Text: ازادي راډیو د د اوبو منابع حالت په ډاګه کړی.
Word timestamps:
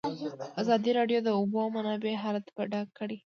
ازادي 0.61 0.91
راډیو 0.99 1.19
د 1.23 1.23
د 1.27 1.29
اوبو 1.37 1.59
منابع 1.75 2.13
حالت 2.23 2.45
په 2.55 2.61
ډاګه 2.71 2.93
کړی. 2.99 3.17